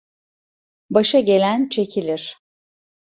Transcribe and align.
Başa 0.89 1.19
gelen 1.19 1.69
çekilir. 1.69 2.35